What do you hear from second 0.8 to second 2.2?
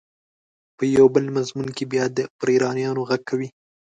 یو بل مضمون کې بیا